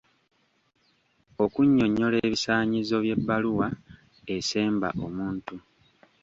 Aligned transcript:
Okunnyonnyola 1.43 2.17
ebisaanyizo 2.27 2.95
by'ebbaluwa 3.03 3.67
esemba 4.35 4.89
omuntu. 5.05 5.55